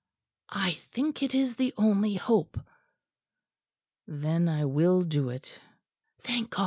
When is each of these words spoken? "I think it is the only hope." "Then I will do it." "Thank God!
"I 0.55 0.71
think 0.95 1.21
it 1.21 1.35
is 1.35 1.57
the 1.57 1.75
only 1.77 2.15
hope." 2.15 2.59
"Then 4.07 4.49
I 4.49 4.65
will 4.65 5.03
do 5.03 5.29
it." 5.29 5.59
"Thank 6.23 6.49
God! 6.49 6.59